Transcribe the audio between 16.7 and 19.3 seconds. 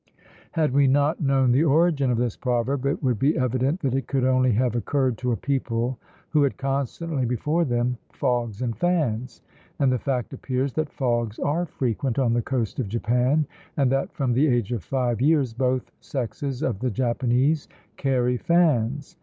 the Japanese carry fans.